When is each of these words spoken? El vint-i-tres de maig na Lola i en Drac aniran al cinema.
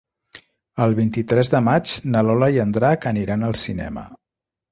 El 0.85 0.95
vint-i-tres 0.99 1.51
de 1.55 1.61
maig 1.67 1.93
na 2.15 2.25
Lola 2.29 2.49
i 2.55 2.59
en 2.65 2.73
Drac 2.77 3.07
aniran 3.13 3.47
al 3.51 3.57
cinema. 3.65 4.07